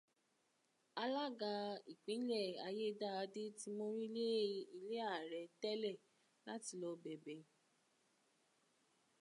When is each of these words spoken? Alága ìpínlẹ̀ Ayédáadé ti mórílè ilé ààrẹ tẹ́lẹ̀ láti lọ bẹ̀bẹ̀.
Alága 1.03 1.51
ìpínlẹ̀ 1.93 2.47
Ayédáadé 2.67 3.43
ti 3.57 3.67
mórílè 3.77 4.25
ilé 4.77 4.95
ààrẹ 5.13 5.41
tẹ́lẹ̀ 5.61 5.97
láti 6.45 6.73
lọ 6.81 6.91
bẹ̀bẹ̀. 7.03 7.39